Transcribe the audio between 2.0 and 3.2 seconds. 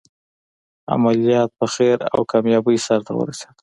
او کامیابۍ سرته